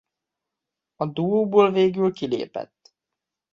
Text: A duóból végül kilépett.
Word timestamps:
A 0.95 1.05
duóból 1.07 1.71
végül 1.71 2.13
kilépett. 2.13 2.93